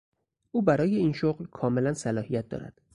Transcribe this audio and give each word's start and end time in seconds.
او 0.51 0.61
برای 0.61 0.95
این 0.95 1.13
شغل 1.13 1.45
کاملا 1.45 1.93
صلاحیت 1.93 2.49
دارد. 2.49 2.81